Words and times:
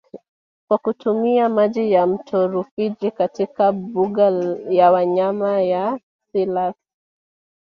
Kwa 0.67 0.77
kutumia 0.77 1.49
maji 1.49 1.91
ya 1.91 2.07
mto 2.07 2.47
Rufiji 2.47 3.11
katika 3.11 3.71
mbuga 3.71 4.23
ya 4.69 4.91
wanyama 4.91 5.61
ya 5.61 5.99
Selous 6.33 6.75